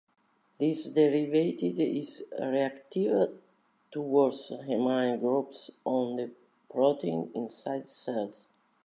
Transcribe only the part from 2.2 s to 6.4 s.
reactive towards amine groups on